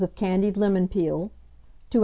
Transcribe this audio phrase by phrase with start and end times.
[0.01, 1.31] of candied lemon peel,
[1.91, 1.99] 2 oz.